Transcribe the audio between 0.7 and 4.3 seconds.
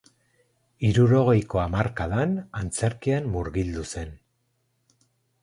Hirurogeiko hamarkadan antzerkian murgildu zen.